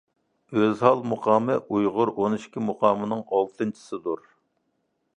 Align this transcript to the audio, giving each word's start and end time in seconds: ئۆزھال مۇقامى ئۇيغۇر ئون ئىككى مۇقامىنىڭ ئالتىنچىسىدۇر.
ئۆزھال 0.61 1.03
مۇقامى 1.09 1.59
ئۇيغۇر 1.67 2.13
ئون 2.15 2.39
ئىككى 2.39 2.65
مۇقامىنىڭ 2.71 3.25
ئالتىنچىسىدۇر. 3.29 4.29